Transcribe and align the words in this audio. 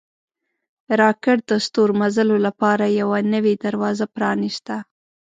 راکټ 1.01 1.39
د 1.51 1.53
ستورمزلو 1.65 2.35
لپاره 2.47 2.85
یوه 2.99 3.17
نوې 3.33 3.53
دروازه 3.65 4.05
پرانیسته 4.15 4.75